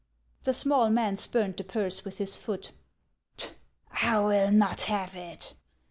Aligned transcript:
The 0.45 0.53
small 0.55 0.89
man 0.89 1.15
spurned 1.15 1.57
the 1.57 1.63
purse 1.63 2.03
with 2.03 2.17
his 2.17 2.35
foot." 2.35 2.71
I 4.03 4.17
will 4.19 4.49
not 4.49 4.81
have 4.89 5.15
it. 5.15 5.53